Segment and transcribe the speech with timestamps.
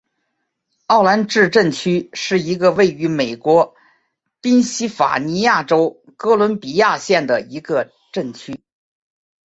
[0.87, 3.75] 奥兰治镇区是一个位于美国
[4.41, 8.61] 宾夕法尼亚州哥伦比亚县的一个镇区。